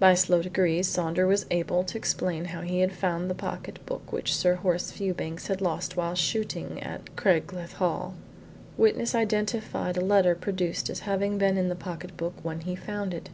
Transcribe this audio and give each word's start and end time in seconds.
By 0.00 0.14
slow 0.14 0.40
degrees 0.40 0.88
Saunders 0.88 1.28
was 1.28 1.46
able 1.50 1.84
to 1.84 1.98
explain 1.98 2.46
how 2.46 2.62
he 2.62 2.80
had 2.80 2.94
found 2.94 3.28
the 3.28 3.34
pocket 3.34 3.84
book 3.84 4.10
which 4.10 4.34
Sir 4.34 4.54
Horace 4.54 4.90
Fewbanks 4.90 5.48
had 5.48 5.60
lost 5.60 5.94
while 5.94 6.14
shooting 6.14 6.82
at 6.82 7.14
Craigleith 7.16 7.74
Hall. 7.74 8.14
Witness 8.78 9.14
identified 9.14 9.98
a 9.98 10.00
letter 10.00 10.34
produced 10.34 10.88
as 10.88 11.00
having 11.00 11.36
been 11.36 11.58
in 11.58 11.68
the 11.68 11.74
pocket 11.76 12.16
book 12.16 12.32
when 12.42 12.60
he 12.60 12.74
found 12.74 13.12
it. 13.12 13.28